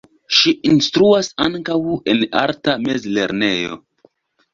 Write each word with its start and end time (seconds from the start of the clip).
Ŝi 0.35 0.51
instruas 0.69 1.29
ankaŭ 1.47 1.75
en 2.13 2.23
arta 2.39 2.75
mezlernejo. 2.87 3.79